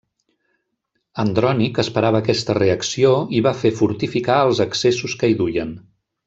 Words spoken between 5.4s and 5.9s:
duien.